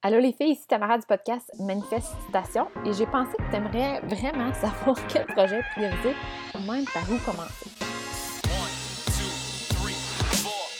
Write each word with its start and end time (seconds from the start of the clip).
Allô 0.00 0.20
les 0.20 0.32
filles, 0.32 0.52
ici 0.52 0.64
Tamara 0.68 0.96
du 0.96 1.04
podcast 1.06 1.50
Manifestation 1.58 2.68
et 2.86 2.92
j'ai 2.92 3.06
pensé 3.06 3.32
que 3.36 3.50
tu 3.50 3.56
aimerais 3.56 4.00
vraiment 4.02 4.54
savoir 4.60 4.96
quel 5.08 5.26
projet 5.26 5.60
prioriser 5.72 6.14
ou 6.54 6.58
même 6.70 6.84
par 6.94 7.02
où 7.10 7.18
commencer? 7.26 7.66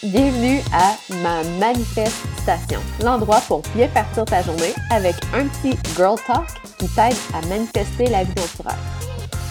Bienvenue 0.04 0.60
à 0.72 0.94
ma 1.20 1.42
manifestation, 1.58 2.78
l'endroit 3.02 3.40
pour 3.48 3.62
bien 3.74 3.88
partir 3.88 4.24
ta 4.24 4.40
journée 4.40 4.72
avec 4.92 5.16
un 5.34 5.48
petit 5.48 5.76
girl 5.96 6.14
talk 6.24 6.46
qui 6.78 6.86
t'aide 6.94 7.16
à 7.34 7.44
manifester 7.48 8.06
la 8.06 8.22
vie 8.22 8.34
dont 8.34 8.70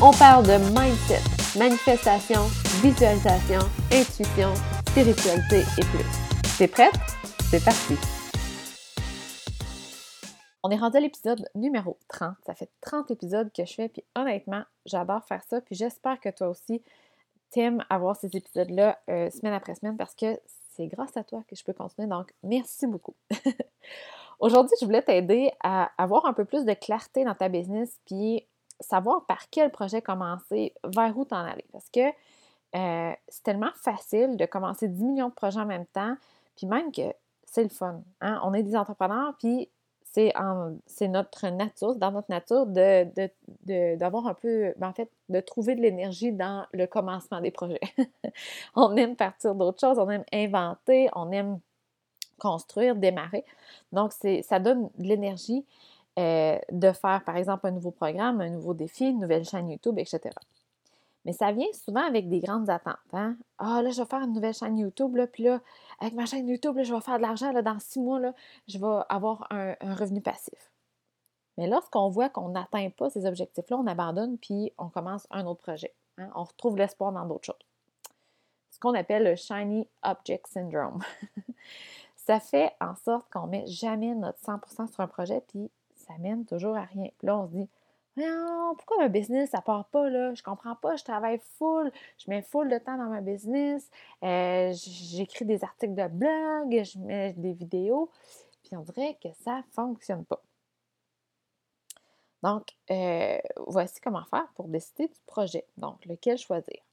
On 0.02 0.14
parle 0.14 0.46
de 0.46 0.58
mindset, 0.80 1.20
manifestation, 1.60 2.44
visualisation, 2.82 3.68
intuition, 3.92 4.54
spiritualité 4.88 5.66
et 5.78 5.84
plus. 5.84 6.58
T'es 6.58 6.70
prête? 6.70 6.98
C'est 7.52 7.64
parti! 7.66 7.98
On 10.64 10.70
est 10.70 10.78
rendu 10.78 10.98
à 10.98 11.00
l'épisode 11.00 11.48
numéro 11.56 11.98
30. 12.08 12.36
Ça 12.46 12.56
fait 12.56 12.70
30 12.82 13.12
épisodes 13.12 13.52
que 13.54 13.66
je 13.66 13.74
fais, 13.74 13.90
puis 13.90 14.04
honnêtement, 14.16 14.64
j'adore 14.86 15.24
faire 15.24 15.44
ça, 15.44 15.62
puis 15.62 15.76
j'espère 15.76 16.20
que 16.20 16.30
toi 16.30 16.50
aussi, 16.50 16.82
t'aimes 17.52 17.84
avoir 17.90 18.16
ces 18.16 18.36
épisodes-là 18.36 19.00
euh, 19.10 19.30
semaine 19.30 19.54
après 19.54 19.76
semaine 19.76 19.98
parce 19.98 20.16
que 20.16 20.40
c'est 20.70 20.88
grâce 20.88 21.16
à 21.16 21.24
toi 21.24 21.44
que 21.48 21.56
je 21.56 21.64
peux 21.64 21.74
continuer. 21.74 22.08
Donc, 22.08 22.34
merci 22.44 22.88
beaucoup. 22.88 23.16
Aujourd'hui, 24.40 24.76
je 24.80 24.86
voulais 24.86 25.02
t'aider 25.02 25.52
à 25.64 25.92
avoir 25.98 26.26
un 26.26 26.34
peu 26.34 26.46
plus 26.46 26.66
de 26.66 26.74
clarté 26.74 27.24
dans 27.24 27.34
ta 27.34 27.50
business, 27.50 28.00
puis 28.06 28.46
savoir 28.80 29.26
par 29.26 29.50
quel 29.50 29.72
projet 29.72 30.02
commencer, 30.02 30.74
vers 30.84 31.18
où 31.18 31.26
t'en 31.26 31.44
aller. 31.44 31.66
Parce 31.72 31.90
que 31.90 32.08
euh, 32.76 33.14
c'est 33.28 33.44
tellement 33.44 33.72
facile 33.76 34.38
de 34.38 34.46
commencer 34.46 34.88
10 34.88 35.04
millions 35.04 35.30
de 35.30 35.34
projets 35.34 35.60
en 35.60 35.66
même 35.66 35.86
temps, 35.88 36.16
puis 36.56 36.68
même 36.68 36.92
que 36.92 37.14
c'est 37.46 37.64
le 37.64 37.70
fun. 37.70 38.02
Hein? 38.22 38.40
On 38.44 38.54
est 38.54 38.64
des 38.64 38.76
entrepreneurs, 38.76 39.34
puis 39.40 39.70
c'est 40.86 41.08
notre 41.08 41.48
nature, 41.50 41.96
dans 41.96 42.12
notre 42.12 42.30
nature 42.30 42.66
de, 42.66 43.96
d'avoir 43.96 44.28
un 44.28 44.34
peu, 44.34 44.74
ben, 44.78 44.90
en 44.90 44.94
fait, 44.94 45.10
de 45.30 45.40
trouver 45.40 45.76
de 45.76 45.82
l'énergie 45.82 46.32
dans 46.32 46.66
le 46.74 46.88
commencement 46.88 47.40
des 47.42 47.52
projets. 47.52 47.80
on 48.76 48.96
aime 48.96 49.16
partir 49.16 49.54
d'autres 49.56 49.80
choses, 49.80 50.00
on 50.00 50.10
aime 50.10 50.24
inventer, 50.34 51.10
on 51.16 51.32
aime 51.32 51.60
construire, 52.40 52.96
démarrer. 52.96 53.46
Donc, 53.92 54.12
c'est, 54.14 54.42
ça 54.42 54.60
donne 54.60 54.90
de 54.98 55.04
l'énergie 55.04 55.66
euh, 56.20 56.58
de 56.72 56.92
faire, 56.92 57.24
par 57.24 57.38
exemple, 57.38 57.68
un 57.68 57.72
nouveau 57.72 57.92
programme, 57.92 58.42
un 58.42 58.50
nouveau 58.50 58.74
défi, 58.74 59.10
une 59.10 59.20
nouvelle 59.20 59.46
chaîne 59.46 59.70
YouTube, 59.70 60.00
etc. 60.00 60.30
Mais 61.28 61.34
ça 61.34 61.52
vient 61.52 61.68
souvent 61.74 62.08
avec 62.08 62.30
des 62.30 62.40
grandes 62.40 62.70
attentes. 62.70 62.96
Hein? 63.12 63.36
Ah, 63.58 63.82
là, 63.82 63.90
je 63.90 64.02
vais 64.02 64.08
faire 64.08 64.22
une 64.22 64.32
nouvelle 64.32 64.54
chaîne 64.54 64.78
YouTube, 64.78 65.18
là, 65.18 65.28
puis 65.28 65.44
là, 65.44 65.60
avec 66.00 66.14
ma 66.14 66.26
chaîne 66.26 66.48
YouTube, 66.48 66.78
là, 66.78 66.84
je 66.84 66.94
vais 66.96 67.02
faire 67.02 67.18
de 67.18 67.22
l'argent, 67.22 67.52
là, 67.52 67.62
dans 67.62 67.78
six 67.80 68.00
mois, 68.00 68.18
là, 68.22 68.34
je 68.70 68.78
vais 68.78 69.04
avoir 69.10 69.46
un, 69.50 69.76
revenu 69.82 70.22
passif. 70.22 70.72
Mais 71.58 71.68
lorsqu'on 71.68 72.08
voit 72.08 72.30
qu'on 72.30 72.48
n'atteint 72.48 72.90
pas 72.92 73.10
ces 73.10 73.26
objectifs-là, 73.26 73.76
on 73.76 73.88
abandonne, 73.88 74.38
puis 74.38 74.72
on 74.78 74.88
commence 74.88 75.28
un 75.30 75.46
autre 75.46 75.60
projet. 75.60 75.94
Hein? 76.18 76.30
On 76.34 76.46
retrouve 76.46 76.78
l'espoir 76.78 77.12
dans 77.12 77.26
d'autres 77.26 77.48
choses. 77.48 77.68
Ce 78.72 78.80
qu'on 78.80 78.94
appelle 78.94 79.26
le 79.26 79.36
Shiny 79.36 79.86
Object 80.04 80.48
Syndrome. 80.48 81.04
ça 82.16 82.40
fait 82.40 82.72
en 82.80 82.96
sorte 82.96 83.30
qu'on 83.34 83.48
met 83.48 83.68
jamais 83.68 84.16
notre 84.16 84.40
100% 84.40 84.88
sur 84.88 85.02
un 85.02 85.08
projet, 85.08 85.44
puis 85.50 85.70
ça 85.94 86.14
mène 86.20 86.46
toujours 86.46 86.78
à 86.78 86.84
rien. 86.84 87.10
Puis 87.18 87.28
là, 87.28 87.38
on 87.38 87.48
se 87.48 87.52
dit, 87.52 87.70
non, 88.18 88.76
pourquoi 88.76 88.98
ma 88.98 89.10
business, 89.10 89.52
ça 89.52 89.62
part 89.62 89.86
pas, 89.90 90.10
là? 90.10 90.34
Je 90.34 90.44
comprends 90.44 90.76
pas, 90.76 90.96
je 90.96 91.04
travaille 91.04 91.40
full, 91.58 91.92
je 92.18 92.30
mets 92.30 92.42
full 92.42 92.70
de 92.70 92.78
temps 92.80 92.98
dans 92.98 93.10
ma 93.10 93.22
business, 93.22 93.90
euh, 94.24 94.74
j'écris 94.74 95.46
des 95.46 95.64
articles 95.64 95.96
de 95.96 96.08
blog, 96.08 96.84
je 96.84 97.00
mets 97.00 97.34
des 97.34 97.54
vidéos, 97.54 98.10
puis 98.64 98.76
on 98.76 98.82
dirait 98.82 99.18
que 99.22 99.30
ça 99.44 99.64
fonctionne 99.72 100.26
pas. 100.26 100.42
Donc, 102.44 102.76
euh, 102.92 103.38
voici 103.68 104.00
comment 104.02 104.26
faire 104.26 104.48
pour 104.56 104.68
décider 104.68 105.08
du 105.08 105.20
projet. 105.26 105.66
Donc, 105.78 106.06
lequel 106.06 106.38
choisir? 106.38 106.87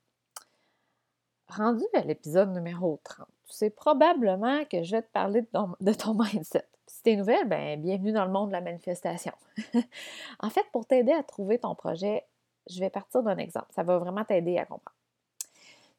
Rendu 1.48 1.84
à 1.92 2.00
l'épisode 2.00 2.52
numéro 2.52 2.98
30, 3.04 3.26
tu 3.46 3.52
sais 3.52 3.70
probablement 3.70 4.64
que 4.64 4.82
je 4.82 4.92
vais 4.92 5.02
te 5.02 5.12
parler 5.12 5.42
de 5.42 5.46
ton, 5.46 5.74
de 5.78 5.92
ton 5.92 6.14
mindset. 6.32 6.66
Si 6.86 7.02
t'es 7.02 7.16
nouvelle, 7.16 7.46
ben, 7.46 7.80
bienvenue 7.80 8.12
dans 8.12 8.24
le 8.24 8.30
monde 8.30 8.48
de 8.48 8.52
la 8.54 8.60
manifestation. 8.62 9.32
en 10.40 10.50
fait, 10.50 10.64
pour 10.72 10.86
t'aider 10.86 11.12
à 11.12 11.22
trouver 11.22 11.58
ton 11.58 11.74
projet, 11.74 12.24
je 12.68 12.80
vais 12.80 12.88
partir 12.88 13.22
d'un 13.22 13.36
exemple. 13.36 13.66
Ça 13.70 13.82
va 13.82 13.98
vraiment 13.98 14.24
t'aider 14.24 14.56
à 14.58 14.64
comprendre. 14.64 14.96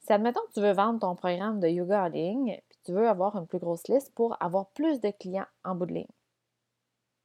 Si, 0.01 0.11
admettons 0.11 0.41
que 0.47 0.53
tu 0.53 0.61
veux 0.61 0.73
vendre 0.73 0.99
ton 0.99 1.15
programme 1.15 1.59
de 1.59 1.67
yoga 1.67 2.05
en 2.05 2.07
ligne, 2.07 2.59
puis 2.67 2.79
tu 2.83 2.91
veux 2.91 3.07
avoir 3.07 3.35
une 3.35 3.47
plus 3.47 3.59
grosse 3.59 3.87
liste 3.87 4.13
pour 4.15 4.41
avoir 4.41 4.67
plus 4.67 4.99
de 4.99 5.11
clients 5.11 5.47
en 5.63 5.75
bout 5.75 5.85
de 5.85 5.93
ligne. 5.93 6.07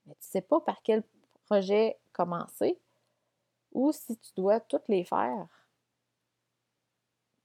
Mais 0.07 0.15
tu 0.15 0.27
ne 0.27 0.31
sais 0.31 0.41
pas 0.43 0.61
par 0.61 0.83
quel 0.83 1.03
projet 1.47 1.99
commencer 2.13 2.79
ou 3.73 3.93
si 3.93 4.17
tu 4.17 4.31
dois 4.37 4.61
toutes 4.61 4.89
les 4.89 5.05
faire 5.05 5.47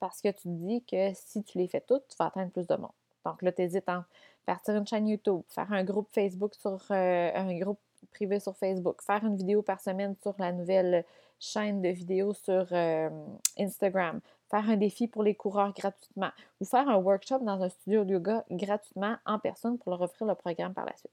parce 0.05 0.21
que 0.21 0.29
tu 0.29 0.43
te 0.43 0.49
dis 0.49 0.83
que 0.83 1.16
si 1.16 1.43
tu 1.43 1.57
les 1.57 1.67
fais 1.67 1.81
toutes, 1.81 2.07
tu 2.07 2.16
vas 2.19 2.27
atteindre 2.27 2.51
plus 2.51 2.67
de 2.67 2.75
monde. 2.75 2.91
Donc 3.25 3.41
là, 3.41 3.51
tu 3.51 3.63
hésites 3.63 3.89
entre 3.89 4.07
partir 4.45 4.75
une 4.75 4.85
chaîne 4.85 5.07
YouTube, 5.07 5.41
faire 5.47 5.73
un 5.73 5.83
groupe 5.83 6.07
Facebook 6.11 6.53
sur 6.53 6.79
euh, 6.91 7.31
un 7.33 7.57
groupe 7.57 7.79
privé 8.11 8.39
sur 8.39 8.55
Facebook, 8.55 9.01
faire 9.01 9.25
une 9.25 9.35
vidéo 9.35 9.63
par 9.63 9.79
semaine 9.79 10.16
sur 10.21 10.35
la 10.38 10.51
nouvelle 10.51 11.03
chaîne 11.39 11.81
de 11.81 11.89
vidéos 11.89 12.35
sur 12.35 12.67
euh, 12.71 13.09
Instagram, 13.57 14.21
faire 14.51 14.69
un 14.69 14.77
défi 14.77 15.07
pour 15.07 15.23
les 15.23 15.33
coureurs 15.33 15.73
gratuitement 15.73 16.29
ou 16.61 16.66
faire 16.66 16.87
un 16.87 16.97
workshop 16.97 17.39
dans 17.39 17.63
un 17.63 17.69
studio 17.69 18.05
de 18.05 18.11
yoga 18.11 18.45
gratuitement 18.51 19.17
en 19.25 19.39
personne 19.39 19.79
pour 19.79 19.89
leur 19.89 20.01
offrir 20.01 20.27
le 20.27 20.35
programme 20.35 20.75
par 20.75 20.85
la 20.85 20.95
suite. 20.95 21.09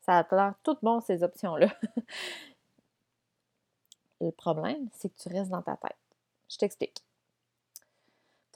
Ça 0.00 0.18
a 0.18 0.34
l'air 0.34 0.54
tout 0.64 0.76
bon, 0.82 1.00
ces 1.00 1.22
options-là. 1.22 1.68
le 4.20 4.32
problème, 4.32 4.88
c'est 4.92 5.08
que 5.08 5.22
tu 5.22 5.28
restes 5.28 5.50
dans 5.50 5.62
ta 5.62 5.76
tête. 5.76 5.96
Je 6.48 6.58
t'explique. 6.58 7.05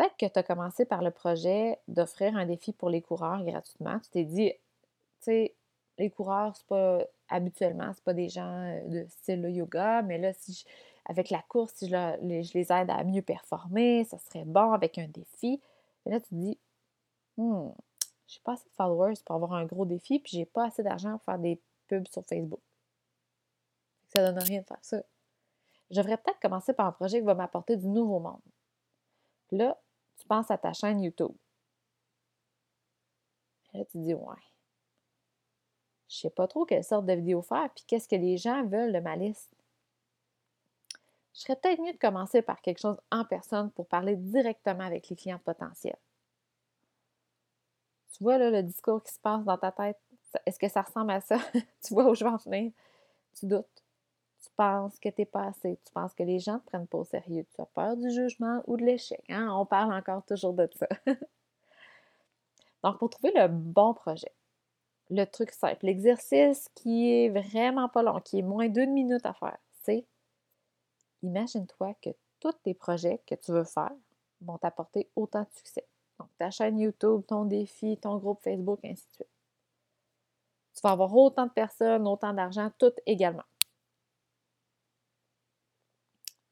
Peut-être 0.00 0.16
que 0.16 0.32
tu 0.32 0.38
as 0.38 0.42
commencé 0.42 0.86
par 0.86 1.02
le 1.02 1.10
projet 1.10 1.78
d'offrir 1.86 2.34
un 2.34 2.46
défi 2.46 2.72
pour 2.72 2.88
les 2.88 3.02
coureurs 3.02 3.44
gratuitement. 3.44 3.98
Tu 4.00 4.08
t'es 4.08 4.24
dit, 4.24 4.50
tu 4.50 4.58
sais, 5.20 5.54
les 5.98 6.08
coureurs, 6.08 6.56
c'est 6.56 6.66
pas 6.66 7.04
habituellement, 7.28 7.92
c'est 7.92 8.04
pas 8.04 8.14
des 8.14 8.30
gens 8.30 8.64
euh, 8.64 8.80
de 8.88 9.06
style 9.10 9.44
yoga, 9.50 10.00
mais 10.00 10.16
là, 10.16 10.32
si 10.32 10.64
avec 11.04 11.28
la 11.28 11.42
course, 11.42 11.74
si 11.74 11.88
je, 11.90 12.16
les, 12.22 12.72
aide 12.72 12.88
à 12.88 13.04
mieux 13.04 13.20
performer, 13.20 14.04
ça 14.04 14.16
serait 14.16 14.46
bon 14.46 14.72
avec 14.72 14.96
un 14.96 15.06
défi. 15.06 15.60
Et 16.06 16.10
là, 16.10 16.18
tu 16.18 16.30
te 16.30 16.34
dis, 16.34 16.58
hmm, 17.36 17.68
j'ai 18.26 18.40
pas 18.42 18.54
assez 18.54 18.70
de 18.70 18.74
followers 18.74 19.20
pour 19.26 19.34
avoir 19.34 19.52
un 19.52 19.66
gros 19.66 19.84
défi, 19.84 20.18
puis 20.18 20.38
j'ai 20.38 20.46
pas 20.46 20.68
assez 20.68 20.82
d'argent 20.82 21.12
pour 21.18 21.24
faire 21.24 21.38
des 21.38 21.60
pubs 21.88 22.08
sur 22.08 22.24
Facebook. 22.24 22.60
Ça 24.08 24.24
donne 24.24 24.42
rien 24.42 24.62
de 24.62 24.66
faire 24.66 24.78
ça. 24.80 25.02
Je 25.90 26.00
devrais 26.00 26.16
peut-être 26.16 26.40
commencer 26.40 26.72
par 26.72 26.86
un 26.86 26.92
projet 26.92 27.18
qui 27.18 27.26
va 27.26 27.34
m'apporter 27.34 27.76
du 27.76 27.86
nouveau 27.86 28.18
monde. 28.18 28.40
là, 29.50 29.76
tu 30.20 30.26
penses 30.26 30.50
à 30.50 30.58
ta 30.58 30.72
chaîne 30.72 31.00
YouTube. 31.03 31.32
Là, 33.72 33.84
tu 33.84 33.98
dis, 33.98 34.14
ouais. 34.14 34.36
Je 36.08 36.16
sais 36.16 36.31
pas 36.31 36.48
trop 36.48 36.64
quelle 36.64 36.84
sorte 36.84 37.06
de 37.06 37.12
vidéo 37.12 37.41
faire, 37.41 37.70
puis 37.75 37.84
qu'est-ce 37.86 38.08
que 38.08 38.16
les 38.16 38.36
gens 38.36 38.64
veulent 38.66 38.92
de 38.92 38.98
ma 38.98 39.16
liste. 39.16 39.54
Je 41.34 41.41
serais 41.41 41.56
peut-être 41.56 41.80
mieux 41.80 41.92
de 41.92 41.98
commencer 41.98 42.42
par 42.42 42.60
quelque 42.60 42.80
chose 42.80 43.00
en 43.12 43.25
personne 43.25 43.70
pour 43.70 43.86
parler 43.86 44.16
directement 44.16 44.84
avec 44.84 45.09
les 45.09 45.16
clients 45.16 45.38
potentiels. 45.38 45.97
Tu 48.12 48.25
vois 48.25 48.38
là, 48.38 48.50
le 48.50 48.62
discours 48.62 49.03
qui 49.03 49.14
se 49.14 49.20
passe 49.20 49.44
dans 49.44 49.56
ta 49.56 49.70
tête? 49.70 49.98
Est-ce 50.44 50.59
que 50.59 50.69
ça 50.69 50.82
ressemble 50.82 51.12
à 51.12 51.20
ça? 51.20 51.38
tu 51.82 51.94
vois 51.94 52.10
où 52.10 52.14
je 52.14 52.25
vais 52.25 52.30
en 52.30 52.36
venir? 52.36 52.72
Tu 53.38 53.47
doutes 53.47 53.82
tu 54.42 54.48
penses 54.56 54.98
que 54.98 55.08
tu 55.08 55.20
n'es 55.20 55.26
pas 55.26 55.46
assez, 55.46 55.78
tu 55.84 55.92
penses 55.92 56.14
que 56.14 56.22
les 56.22 56.38
gens 56.38 56.54
ne 56.54 56.58
te 56.58 56.66
prennent 56.66 56.86
pas 56.86 56.98
au 56.98 57.04
sérieux, 57.04 57.46
tu 57.54 57.60
as 57.60 57.66
peur 57.66 57.96
du 57.96 58.10
jugement 58.10 58.62
ou 58.66 58.76
de 58.76 58.84
l'échec. 58.84 59.22
Hein? 59.28 59.48
On 59.52 59.66
parle 59.66 59.92
encore 59.92 60.24
toujours 60.24 60.54
de 60.54 60.68
ça. 60.74 60.88
Donc, 62.82 62.98
pour 62.98 63.10
trouver 63.10 63.32
le 63.34 63.48
bon 63.48 63.92
projet, 63.92 64.32
le 65.10 65.24
truc 65.24 65.50
simple, 65.50 65.84
l'exercice 65.84 66.68
qui 66.74 67.10
est 67.12 67.28
vraiment 67.28 67.88
pas 67.88 68.03
long, 68.03 68.20
qui 68.20 68.38
est 68.38 68.42
moins 68.42 68.68
d'une 68.68 68.92
minute 68.92 69.26
à 69.26 69.34
faire, 69.34 69.59
c'est 69.82 70.06
imagine-toi 71.22 71.94
que 72.00 72.10
tous 72.38 72.54
tes 72.62 72.74
projets 72.74 73.20
que 73.26 73.34
tu 73.34 73.53
veux 73.53 73.65
faire 73.65 73.92
vont 74.41 74.56
t'apporter 74.56 75.10
autant 75.16 75.42
de 75.42 75.50
succès. 75.54 75.86
Donc, 76.18 76.28
ta 76.38 76.50
chaîne 76.50 76.78
YouTube, 76.78 77.22
ton 77.26 77.44
défi, 77.44 77.98
ton 77.98 78.16
groupe 78.16 78.41
Facebook, 78.41 78.80
ainsi 78.84 79.06
de 79.09 79.15
suite. 79.15 79.28
Tu 80.74 80.80
vas 80.82 80.92
avoir 80.92 81.15
autant 81.15 81.47
de 81.47 81.50
personnes, 81.50 82.06
autant 82.06 82.32
d'argent, 82.32 82.70
tout 82.78 82.92
également. 83.04 83.42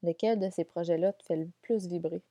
Lequel 0.03 0.39
de 0.39 0.49
ces 0.49 0.63
projets-là 0.63 1.13
te 1.13 1.23
fait 1.23 1.35
le 1.35 1.49
plus 1.61 1.87
vibrer? 1.87 2.23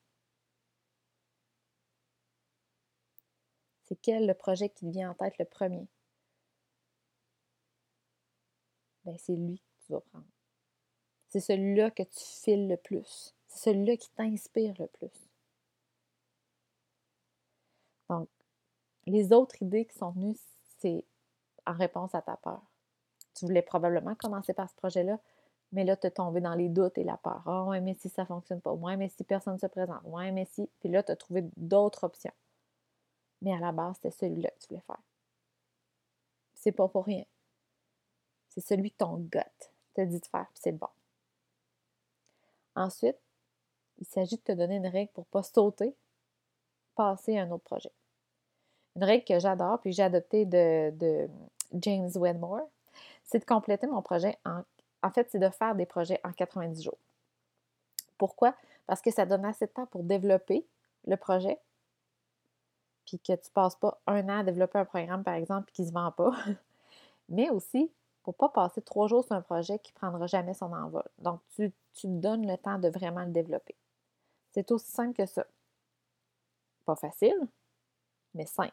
C'est 3.85 3.97
quel 4.03 4.27
le 4.27 4.35
projet 4.35 4.69
qui 4.69 4.87
te 4.87 4.91
vient 4.91 5.11
en 5.11 5.15
tête 5.15 5.39
le 5.39 5.45
premier? 5.45 5.87
Ben, 9.05 9.17
c'est 9.19 9.37
lui 9.37 9.59
que 9.59 9.87
tu 9.87 9.93
vas 9.93 10.01
prendre. 10.01 10.27
C'est 11.29 11.41
celui-là 11.41 11.91
que 11.91 12.03
tu 12.03 12.25
files 12.43 12.69
le 12.69 12.77
plus. 12.77 13.35
C'est 13.49 13.71
celui-là 13.71 13.97
qui 13.97 14.11
t'inspire 14.11 14.75
le 14.79 14.87
plus. 14.87 15.29
Donc, 18.11 18.29
les 19.07 19.33
autres 19.33 19.63
idées 19.63 19.87
qui 19.87 19.97
sont 19.97 20.11
venues, 20.11 20.37
c'est 20.79 21.05
en 21.67 21.73
réponse 21.75 22.15
à 22.15 22.23
ta 22.23 22.37
peur. 22.37 22.63
Tu 23.35 23.47
voulais 23.47 23.63
probablement 23.63 24.15
commencer 24.15 24.53
par 24.53 24.69
ce 24.69 24.75
projet-là, 24.77 25.19
mais 25.73 25.85
là, 25.85 25.97
tu 25.97 26.07
es 26.07 26.11
tombé 26.11 26.41
dans 26.41 26.55
les 26.55 26.69
doutes 26.69 26.97
et 26.99 27.05
la 27.05 27.17
peur. 27.19 27.43
Oh, 27.47 27.67
ouais, 27.69 27.81
mais 27.81 27.95
si 27.95 28.09
ça 28.09 28.23
ne 28.23 28.27
fonctionne 28.27 28.61
pas. 28.61 28.73
Ouais, 28.73 28.97
mais 28.97 29.09
si 29.11 29.25
personne 29.25 29.55
ne 29.55 29.59
se 29.59 29.67
présente. 29.67 30.01
Ouais, 30.05 30.33
mais 30.33 30.47
si. 30.47 30.69
Puis 30.81 30.89
là, 30.89 31.03
tu 31.03 31.13
as 31.13 31.17
trouvé 31.17 31.45
d'autres 31.57 32.05
options. 32.05 32.33
Mais 33.43 33.53
à 33.53 33.59
la 33.59 33.73
base, 33.73 33.97
c'était 33.97 34.11
celui-là 34.11 34.51
que 34.51 34.59
tu 34.61 34.69
voulais 34.69 34.83
faire. 34.87 35.01
C'est 36.55 36.73
pas 36.73 36.89
pour 36.89 37.05
rien. 37.05 37.25
C'est 38.49 38.61
celui 38.61 38.91
que 38.91 38.97
ton 38.97 39.19
gut 39.19 39.39
t'a 39.95 40.07
dit 40.07 40.19
de 40.19 40.27
faire, 40.27 40.47
puis 40.53 40.61
c'est 40.63 40.73
bon. 40.73 40.89
Ensuite, 42.75 43.19
il 43.99 44.07
s'agit 44.07 44.37
de 44.37 44.43
te 44.43 44.53
donner 44.53 44.77
une 44.77 44.87
règle 44.87 45.13
pour 45.13 45.25
ne 45.25 45.31
pas 45.31 45.43
sauter, 45.43 45.95
passer 46.95 47.37
à 47.37 47.43
un 47.43 47.51
autre 47.51 47.65
projet. 47.65 47.93
Une 48.97 49.05
règle 49.05 49.25
que 49.25 49.39
j'adore, 49.39 49.81
puis 49.81 49.93
j'ai 49.93 50.03
adoptée 50.03 50.47
de, 50.47 50.91
de 50.97 51.29
James 51.75 52.11
Wedmore, 52.15 52.69
c'est 53.25 53.41
de 53.41 53.45
compléter 53.45 53.87
mon 53.87 54.03
projet 54.03 54.37
en 54.45 54.63
en 55.03 55.11
fait, 55.11 55.29
c'est 55.31 55.39
de 55.39 55.51
faire 55.51 55.75
des 55.75 55.87
projets 55.87 56.21
en 56.25 56.33
90 56.33 56.83
jours. 56.83 56.99
Pourquoi? 58.17 58.55
Parce 58.87 59.01
que 59.01 59.11
ça 59.11 59.27
donne 59.27 59.45
assez 59.45 59.67
de 59.67 59.71
temps 59.71 59.87
pour 59.87 60.03
développer 60.03 60.67
le 61.07 61.17
projet, 61.17 61.59
puis 63.05 63.19
que 63.19 63.33
tu 63.33 63.49
ne 63.49 63.53
passes 63.55 63.77
pas 63.77 64.01
un 64.07 64.29
an 64.29 64.41
à 64.41 64.45
développer 64.45 64.79
un 64.79 64.85
programme, 64.85 65.25
par 65.25 65.35
exemple, 65.35 65.71
qui 65.73 65.83
ne 65.83 65.89
se 65.89 65.93
vend 65.93 66.11
pas. 66.13 66.33
Mais 67.29 67.49
aussi, 67.51 67.91
pour 68.23 68.35
ne 68.35 68.39
pas 68.39 68.49
passer 68.49 68.83
trois 68.83 69.07
jours 69.07 69.25
sur 69.25 69.35
un 69.35 69.43
projet 69.43 69.79
qui 69.79 69.93
ne 69.93 69.99
prendra 69.99 70.27
jamais 70.27 70.55
son 70.55 70.73
envol. 70.73 71.05
Donc, 71.19 71.41
tu, 71.55 71.73
tu 71.95 72.07
donnes 72.09 72.47
le 72.47 72.59
temps 72.59 72.79
de 72.79 72.89
vraiment 72.89 73.25
le 73.25 73.31
développer. 73.31 73.77
C'est 74.53 74.71
aussi 74.71 74.91
simple 74.91 75.15
que 75.15 75.27
ça. 75.27 75.47
Pas 76.85 76.97
facile, 76.97 77.49
mais 78.35 78.47
simple. 78.47 78.73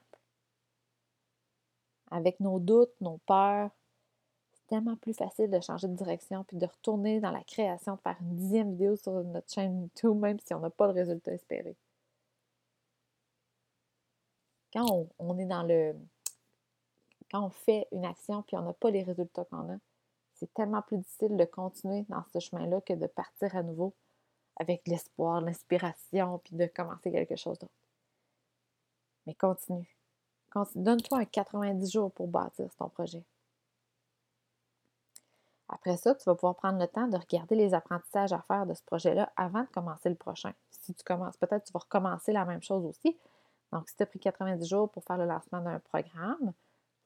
Avec 2.11 2.39
nos 2.39 2.59
doutes, 2.59 2.93
nos 3.01 3.17
peurs, 3.25 3.69
tellement 4.67 4.95
plus 4.95 5.13
facile 5.13 5.49
de 5.49 5.59
changer 5.59 5.87
de 5.87 5.95
direction 5.95 6.43
puis 6.43 6.57
de 6.57 6.65
retourner 6.65 7.19
dans 7.19 7.31
la 7.31 7.43
création, 7.43 7.95
de 7.95 8.01
faire 8.01 8.17
une 8.21 8.35
dixième 8.35 8.71
vidéo 8.71 8.95
sur 8.95 9.11
notre 9.23 9.51
chaîne 9.51 9.81
YouTube, 9.81 10.17
même 10.17 10.39
si 10.39 10.53
on 10.53 10.59
n'a 10.59 10.69
pas 10.69 10.87
de 10.87 10.93
résultat 10.93 11.33
espéré. 11.33 11.75
Quand 14.73 15.07
on, 15.19 15.37
est 15.37 15.45
dans 15.45 15.63
le. 15.63 15.95
Quand 17.31 17.45
on 17.45 17.49
fait 17.49 17.87
une 17.91 18.05
action 18.05 18.41
puis 18.43 18.57
on 18.57 18.61
n'a 18.61 18.73
pas 18.73 18.91
les 18.91 19.03
résultats 19.03 19.45
qu'on 19.45 19.73
a, 19.73 19.77
c'est 20.33 20.53
tellement 20.53 20.81
plus 20.81 20.97
difficile 20.97 21.37
de 21.37 21.45
continuer 21.45 22.05
dans 22.09 22.23
ce 22.33 22.39
chemin-là 22.39 22.81
que 22.81 22.93
de 22.93 23.07
partir 23.07 23.55
à 23.55 23.63
nouveau 23.63 23.93
avec 24.57 24.87
l'espoir, 24.87 25.41
l'inspiration, 25.41 26.39
puis 26.39 26.55
de 26.55 26.65
commencer 26.67 27.11
quelque 27.11 27.35
chose 27.35 27.57
d'autre. 27.59 27.73
Mais 29.25 29.33
continue. 29.33 29.97
continue. 30.51 30.83
Donne-toi 30.83 31.19
un 31.19 31.25
90 31.25 31.91
jours 31.91 32.11
pour 32.11 32.27
bâtir 32.27 32.73
ton 32.75 32.89
projet. 32.89 33.23
Après 35.69 35.97
ça, 35.97 36.13
tu 36.13 36.23
vas 36.25 36.35
pouvoir 36.35 36.55
prendre 36.55 36.79
le 36.79 36.87
temps 36.87 37.07
de 37.07 37.17
regarder 37.17 37.55
les 37.55 37.73
apprentissages 37.73 38.33
à 38.33 38.41
faire 38.41 38.65
de 38.65 38.73
ce 38.73 38.83
projet-là 38.83 39.31
avant 39.35 39.61
de 39.61 39.67
commencer 39.67 40.09
le 40.09 40.15
prochain. 40.15 40.53
Si 40.69 40.93
tu 40.93 41.03
commences, 41.03 41.37
peut-être 41.37 41.65
tu 41.65 41.73
vas 41.73 41.79
recommencer 41.79 42.31
la 42.31 42.45
même 42.45 42.61
chose 42.61 42.85
aussi. 42.85 43.17
Donc, 43.71 43.89
si 43.89 43.95
tu 43.95 44.03
as 44.03 44.05
pris 44.05 44.19
90 44.19 44.67
jours 44.67 44.89
pour 44.89 45.03
faire 45.03 45.17
le 45.17 45.25
lancement 45.25 45.61
d'un 45.61 45.79
programme, 45.79 46.53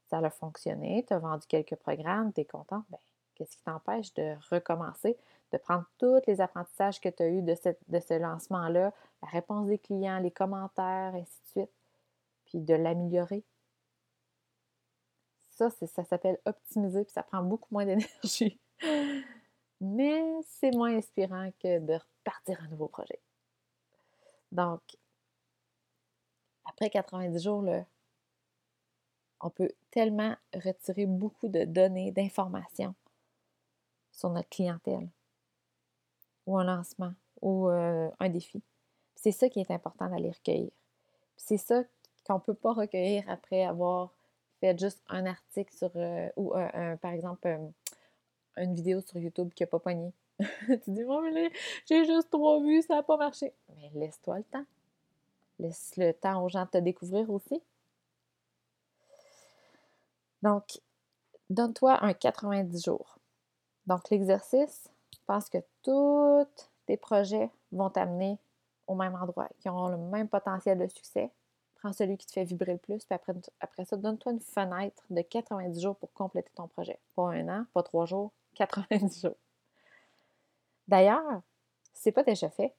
ça 0.09 0.17
a 0.17 0.29
fonctionné, 0.29 1.05
tu 1.07 1.13
as 1.13 1.19
vendu 1.19 1.47
quelques 1.47 1.75
programmes, 1.75 2.33
tu 2.33 2.41
es 2.41 2.45
content, 2.45 2.83
bien, 2.89 2.99
qu'est-ce 3.35 3.55
qui 3.55 3.63
t'empêche 3.63 4.13
de 4.15 4.35
recommencer, 4.51 5.17
de 5.53 5.57
prendre 5.57 5.85
tous 5.97 6.19
les 6.27 6.41
apprentissages 6.41 6.99
que 6.99 7.09
tu 7.09 7.23
as 7.23 7.29
eus 7.29 7.41
de, 7.41 7.55
de 7.87 7.99
ce 7.99 8.19
lancement-là, 8.19 8.91
la 9.21 9.27
réponse 9.29 9.67
des 9.67 9.77
clients, 9.77 10.19
les 10.19 10.31
commentaires, 10.31 11.13
ainsi 11.15 11.39
de 11.43 11.47
suite, 11.47 11.71
puis 12.45 12.59
de 12.59 12.73
l'améliorer? 12.73 13.43
Ça, 15.67 16.03
s'appelle 16.05 16.39
optimiser, 16.45 17.03
puis 17.03 17.11
ça 17.11 17.23
prend 17.23 17.43
beaucoup 17.43 17.67
moins 17.71 17.85
d'énergie. 17.85 18.59
Mais 19.81 20.23
c'est 20.45 20.71
moins 20.71 20.95
inspirant 20.95 21.51
que 21.61 21.79
de 21.79 21.93
repartir 21.93 22.61
un 22.61 22.67
nouveau 22.67 22.87
projet. 22.87 23.19
Donc, 24.51 24.81
après 26.65 26.89
90 26.89 27.43
jours, 27.43 27.61
là, 27.61 27.85
on 29.41 29.49
peut 29.49 29.71
tellement 29.91 30.35
retirer 30.53 31.05
beaucoup 31.05 31.47
de 31.47 31.63
données, 31.63 32.11
d'informations 32.11 32.95
sur 34.11 34.29
notre 34.29 34.49
clientèle, 34.49 35.09
ou 36.45 36.57
un 36.57 36.65
lancement, 36.65 37.13
ou 37.41 37.69
euh, 37.69 38.09
un 38.19 38.29
défi. 38.29 38.61
C'est 39.15 39.31
ça 39.31 39.49
qui 39.49 39.59
est 39.59 39.71
important 39.71 40.09
d'aller 40.09 40.31
recueillir. 40.31 40.71
C'est 41.37 41.57
ça 41.57 41.83
qu'on 42.25 42.35
ne 42.35 42.39
peut 42.39 42.53
pas 42.53 42.73
recueillir 42.73 43.23
après 43.29 43.63
avoir 43.63 44.13
faites 44.59 44.79
juste 44.79 45.01
un 45.07 45.25
article 45.25 45.73
sur, 45.73 45.91
euh, 45.95 46.29
ou 46.35 46.53
par 47.01 47.11
exemple, 47.11 47.59
une 48.57 48.75
vidéo 48.75 49.01
sur 49.01 49.17
YouTube 49.17 49.53
qui 49.53 49.63
n'a 49.63 49.67
pas 49.67 49.79
pogné. 49.79 50.13
tu 50.39 50.91
dis, 50.91 51.03
mais 51.33 51.51
j'ai 51.85 52.05
juste 52.05 52.29
trois 52.29 52.59
vues, 52.61 52.81
ça 52.81 52.95
n'a 52.95 53.03
pas 53.03 53.17
marché. 53.17 53.53
Mais 53.75 53.91
laisse-toi 53.93 54.37
le 54.37 54.43
temps. 54.45 54.65
Laisse 55.59 55.97
le 55.97 56.13
temps 56.13 56.43
aux 56.43 56.49
gens 56.49 56.65
de 56.65 56.69
te 56.69 56.77
découvrir 56.77 57.29
aussi. 57.29 57.61
Donc, 60.41 60.79
donne-toi 61.49 62.01
un 62.03 62.13
90 62.13 62.85
jours. 62.85 63.19
Donc, 63.85 64.09
l'exercice, 64.09 64.89
je 65.13 65.19
pense 65.25 65.49
que 65.49 65.57
tous 65.83 66.45
tes 66.85 66.95
projets 66.95 67.51
vont 67.71 67.89
t'amener 67.89 68.39
au 68.87 68.95
même 68.95 69.15
endroit, 69.15 69.49
qui 69.59 69.69
ont 69.69 69.89
le 69.89 69.97
même 69.97 70.29
potentiel 70.29 70.79
de 70.79 70.87
succès, 70.87 71.29
Prends 71.81 71.93
celui 71.93 72.17
qui 72.17 72.27
te 72.27 72.33
fait 72.33 72.43
vibrer 72.43 72.73
le 72.73 72.77
plus, 72.77 73.05
puis 73.05 73.17
après, 73.61 73.85
ça, 73.85 73.95
donne-toi 73.95 74.33
une 74.33 74.41
fenêtre 74.41 75.03
de 75.09 75.21
90 75.21 75.81
jours 75.81 75.95
pour 75.95 76.11
compléter 76.13 76.51
ton 76.53 76.67
projet. 76.67 76.99
Pas 77.15 77.29
un 77.29 77.47
an, 77.47 77.65
pas 77.73 77.83
trois 77.83 78.05
jours, 78.05 78.31
90 78.55 79.21
jours. 79.21 79.37
D'ailleurs, 80.87 81.41
si 81.93 82.03
ce 82.03 82.09
n'est 82.09 82.13
pas 82.13 82.23
déjà 82.23 82.49
fait, 82.49 82.73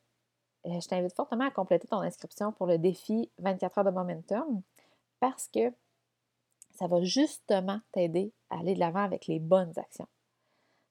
euh, 0.67 0.81
je 0.81 0.88
t'invite 0.88 1.14
fortement 1.14 1.47
à 1.47 1.50
compléter 1.50 1.88
ton 1.88 2.00
inscription 2.00 2.52
pour 2.52 2.67
le 2.67 2.76
défi 2.76 3.31
24 3.38 3.79
heures 3.79 3.85
de 3.85 3.91
momentum 3.91 4.62
parce 5.20 5.49
que 5.49 5.73
ça 6.75 6.87
va 6.87 7.02
justement 7.02 7.81
t'aider 7.93 8.32
à 8.50 8.58
aller 8.58 8.75
de 8.75 8.81
l'avant 8.81 9.02
avec 9.02 9.26
les 9.26 9.38
bonnes 9.38 9.73
actions. 9.79 10.08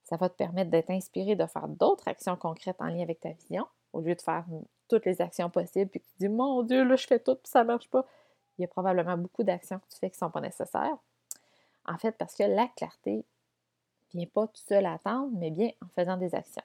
Ça 0.03 0.17
va 0.17 0.29
te 0.29 0.35
permettre 0.35 0.71
d'être 0.71 0.89
inspiré 0.89 1.35
de 1.35 1.45
faire 1.45 1.67
d'autres 1.67 2.07
actions 2.07 2.35
concrètes 2.35 2.81
en 2.81 2.87
lien 2.87 3.03
avec 3.03 3.19
ta 3.19 3.31
vision 3.31 3.67
au 3.93 4.01
lieu 4.01 4.15
de 4.15 4.21
faire 4.21 4.45
toutes 4.87 5.05
les 5.05 5.21
actions 5.21 5.49
possibles, 5.49 5.89
puis 5.89 6.01
tu 6.01 6.13
dis, 6.19 6.29
mon 6.29 6.63
Dieu, 6.63 6.83
là, 6.83 6.95
je 6.95 7.05
fais 7.05 7.19
tout, 7.19 7.35
puis 7.35 7.49
ça 7.49 7.63
ne 7.63 7.67
marche 7.67 7.89
pas. 7.89 8.05
Il 8.57 8.63
y 8.63 8.65
a 8.65 8.67
probablement 8.67 9.17
beaucoup 9.17 9.43
d'actions 9.43 9.79
que 9.79 9.87
tu 9.89 9.97
fais 9.97 10.09
qui 10.09 10.15
ne 10.15 10.27
sont 10.27 10.31
pas 10.31 10.41
nécessaires. 10.41 10.97
En 11.85 11.97
fait, 11.97 12.11
parce 12.17 12.35
que 12.35 12.43
la 12.43 12.67
clarté 12.75 13.17
ne 14.13 14.19
vient 14.19 14.27
pas 14.27 14.47
tout 14.47 14.61
seul 14.61 14.85
à 14.85 14.93
attendre, 14.93 15.29
mais 15.33 15.51
bien 15.51 15.69
en 15.83 15.87
faisant 15.89 16.17
des 16.17 16.35
actions. 16.35 16.63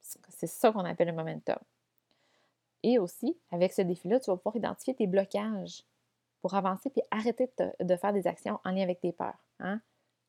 C'est 0.00 0.46
ça 0.46 0.72
qu'on 0.72 0.84
appelle 0.84 1.08
le 1.08 1.14
momentum. 1.14 1.58
Et 2.82 2.98
aussi, 2.98 3.36
avec 3.50 3.72
ce 3.72 3.82
défi-là, 3.82 4.20
tu 4.20 4.30
vas 4.30 4.36
pouvoir 4.36 4.56
identifier 4.56 4.94
tes 4.94 5.06
blocages 5.06 5.84
pour 6.40 6.54
avancer 6.54 6.90
puis 6.90 7.02
arrêter 7.10 7.50
de, 7.80 7.96
faire 7.96 8.12
des 8.12 8.26
actions 8.26 8.60
en 8.64 8.70
lien 8.70 8.82
avec 8.82 9.00
tes 9.00 9.12
peurs. 9.12 9.38
Hein? 9.58 9.80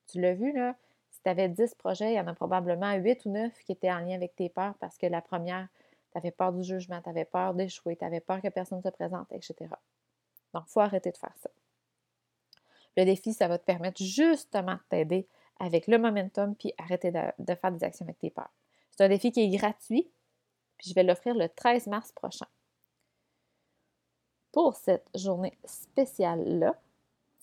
Tu 0.08 0.20
l'as 0.20 0.34
vu, 0.34 0.52
là, 0.52 0.74
si 1.10 1.20
tu 1.22 1.28
avais 1.28 1.48
10 1.48 1.74
projets, 1.76 2.12
il 2.12 2.16
y 2.16 2.20
en 2.20 2.26
a 2.26 2.34
probablement 2.34 2.92
8 2.94 3.26
ou 3.26 3.30
9 3.30 3.52
qui 3.64 3.72
étaient 3.72 3.92
en 3.92 4.00
lien 4.00 4.14
avec 4.14 4.34
tes 4.34 4.48
peurs 4.48 4.74
parce 4.80 4.98
que 4.98 5.06
la 5.06 5.22
première, 5.22 5.68
tu 6.12 6.18
avais 6.18 6.30
peur 6.30 6.52
du 6.52 6.62
jugement, 6.62 7.00
tu 7.02 7.08
avais 7.08 7.24
peur 7.24 7.54
d'échouer, 7.54 7.96
tu 7.96 8.04
avais 8.04 8.20
peur 8.20 8.40
que 8.40 8.48
personne 8.48 8.78
ne 8.78 8.82
se 8.82 8.88
présente, 8.88 9.30
etc. 9.32 9.70
Donc, 10.54 10.64
il 10.66 10.70
faut 10.70 10.80
arrêter 10.80 11.10
de 11.10 11.16
faire 11.16 11.34
ça. 11.36 11.50
Le 12.96 13.04
défi, 13.04 13.32
ça 13.32 13.48
va 13.48 13.58
te 13.58 13.64
permettre 13.64 14.02
justement 14.02 14.74
de 14.74 14.82
t'aider 14.88 15.28
avec 15.60 15.86
le 15.86 15.98
momentum 15.98 16.54
puis 16.54 16.72
arrêter 16.78 17.10
de, 17.10 17.54
faire 17.54 17.72
des 17.72 17.84
actions 17.84 18.04
avec 18.04 18.18
tes 18.18 18.30
peurs. 18.30 18.50
C'est 18.90 19.04
un 19.04 19.08
défi 19.08 19.30
qui 19.30 19.42
est 19.42 19.56
gratuit, 19.56 20.10
puis 20.76 20.90
je 20.90 20.94
vais 20.94 21.02
l'offrir 21.02 21.34
le 21.34 21.48
13 21.48 21.86
mars 21.86 22.12
prochain. 22.12 22.46
Pour 24.52 24.74
cette 24.74 25.08
journée 25.14 25.56
spéciale-là, 25.64 26.74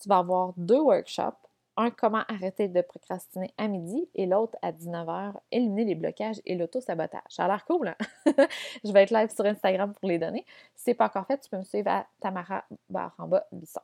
tu 0.00 0.08
vas 0.08 0.18
avoir 0.18 0.52
deux 0.56 0.80
workshops 0.80 1.45
un, 1.76 1.90
comment 1.90 2.22
arrêter 2.28 2.68
de 2.68 2.80
procrastiner 2.80 3.52
à 3.58 3.68
midi 3.68 4.08
et 4.14 4.26
l'autre 4.26 4.56
à 4.62 4.72
19h, 4.72 5.34
éliminer 5.50 5.84
les 5.84 5.94
blocages 5.94 6.40
et 6.44 6.54
l'auto-sabotage. 6.54 7.22
Ça 7.28 7.44
a 7.44 7.48
l'air 7.48 7.64
cool, 7.64 7.88
hein? 7.88 7.96
Je 8.84 8.92
vais 8.92 9.02
être 9.02 9.10
live 9.10 9.30
sur 9.30 9.44
Instagram 9.44 9.92
pour 9.94 10.08
les 10.08 10.18
donner. 10.18 10.44
Si 10.74 10.84
ce 10.84 10.90
n'est 10.90 10.94
pas 10.94 11.06
encore 11.06 11.26
fait, 11.26 11.38
tu 11.38 11.50
peux 11.50 11.58
me 11.58 11.64
suivre 11.64 11.90
à 11.90 12.06
Tamara 12.20 12.64
Baramba 12.88 13.46
Bisson. 13.52 13.80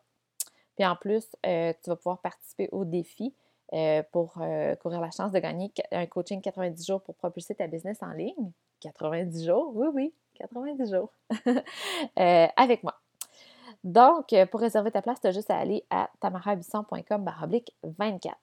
Puis 0.76 0.86
en 0.86 0.96
plus, 0.96 1.36
euh, 1.46 1.72
tu 1.82 1.90
vas 1.90 1.96
pouvoir 1.96 2.18
participer 2.18 2.68
au 2.72 2.84
défi 2.84 3.34
euh, 3.72 4.02
pour 4.12 4.34
euh, 4.40 4.74
courir 4.76 5.00
la 5.00 5.10
chance 5.10 5.32
de 5.32 5.38
gagner 5.38 5.72
un 5.90 6.06
coaching 6.06 6.40
90 6.40 6.86
jours 6.86 7.02
pour 7.02 7.14
propulser 7.14 7.54
ta 7.54 7.66
business 7.66 8.02
en 8.02 8.12
ligne. 8.12 8.52
90 8.80 9.46
jours, 9.46 9.72
oui, 9.74 9.88
oui, 9.92 10.14
90 10.34 10.90
jours. 10.90 11.12
avec 12.16 12.82
moi. 12.82 12.94
Donc, 13.84 14.32
euh, 14.32 14.46
pour 14.46 14.60
réserver 14.60 14.90
ta 14.90 15.02
place, 15.02 15.20
tu 15.20 15.26
as 15.26 15.32
juste 15.32 15.50
à 15.50 15.58
aller 15.58 15.84
à 15.90 16.08
tamarabisson.com 16.20 17.30
24. 17.82 18.36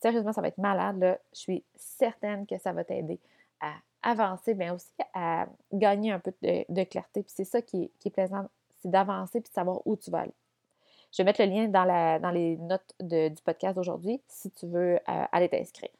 Sérieusement, 0.00 0.32
ça 0.32 0.40
va 0.40 0.48
être 0.48 0.58
malade. 0.58 0.98
Là. 0.98 1.18
Je 1.32 1.38
suis 1.38 1.64
certaine 1.76 2.46
que 2.46 2.58
ça 2.58 2.72
va 2.72 2.84
t'aider 2.84 3.18
à 3.60 3.72
avancer, 4.02 4.54
mais 4.54 4.70
aussi 4.70 4.92
à 5.14 5.46
gagner 5.72 6.12
un 6.12 6.18
peu 6.18 6.32
de, 6.42 6.84
clarté. 6.84 7.22
Puis 7.22 7.32
c'est 7.34 7.44
ça 7.44 7.62
qui 7.62 7.90
est, 8.04 8.10
plaisant, 8.10 8.46
c'est 8.80 8.90
d'avancer 8.90 9.40
puis 9.40 9.50
de 9.50 9.54
savoir 9.54 9.80
où 9.86 9.96
tu 9.96 10.10
vas 10.10 10.20
aller. 10.20 10.34
Je 11.12 11.18
vais 11.18 11.24
mettre 11.24 11.42
le 11.42 11.48
lien 11.48 11.68
dans, 11.68 12.30
les 12.30 12.56
notes 12.56 12.94
du 13.00 13.42
podcast 13.44 13.76
d'aujourd'hui 13.76 14.20
si 14.26 14.50
tu 14.50 14.66
veux 14.66 14.98
aller 15.06 15.48
t'inscrire. 15.48 15.90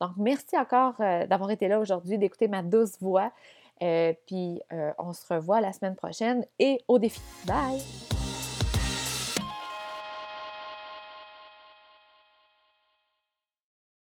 Donc, 0.00 0.12
merci 0.16 0.58
encore 0.58 0.94
d'avoir 0.98 1.50
été 1.50 1.68
là 1.68 1.78
aujourd'hui, 1.78 2.18
d'écouter 2.18 2.48
ma 2.48 2.62
douce 2.62 2.98
voix. 3.00 3.30
puis, 3.78 4.60
on 4.98 5.12
se 5.12 5.32
revoit 5.32 5.60
la 5.60 5.72
semaine 5.72 5.94
prochaine 5.94 6.44
et 6.58 6.82
au 6.88 6.98
défi. 6.98 7.20
Bye! 7.46 8.15